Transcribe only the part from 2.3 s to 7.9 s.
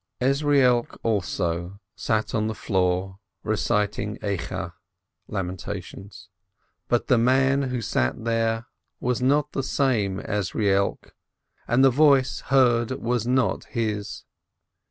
on the floor reciting Lamentations, but the man who